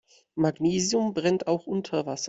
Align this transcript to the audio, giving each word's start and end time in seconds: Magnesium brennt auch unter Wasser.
Magnesium 0.33 1.13
brennt 1.13 1.45
auch 1.45 1.67
unter 1.67 2.07
Wasser. 2.07 2.19